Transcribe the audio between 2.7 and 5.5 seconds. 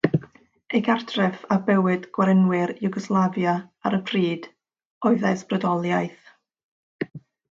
Iwgoslafia ar y pryd oedd ei